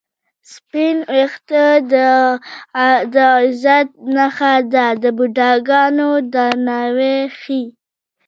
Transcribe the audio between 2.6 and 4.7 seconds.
عزت نښه